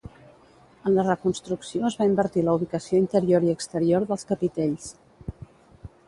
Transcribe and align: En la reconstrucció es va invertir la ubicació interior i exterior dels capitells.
En 0.91 0.91
la 0.99 1.03
reconstrucció 1.07 1.83
es 1.89 1.97
va 1.99 2.07
invertir 2.11 2.45
la 2.47 2.55
ubicació 2.59 3.01
interior 3.01 3.45
i 3.49 3.53
exterior 3.55 4.07
dels 4.13 4.25
capitells. 4.31 4.89